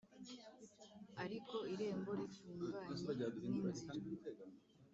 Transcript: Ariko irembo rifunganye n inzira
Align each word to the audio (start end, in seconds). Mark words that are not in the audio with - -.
Ariko 1.23 1.57
irembo 1.73 2.11
rifunganye 2.19 3.25
n 3.49 3.53
inzira 3.57 3.91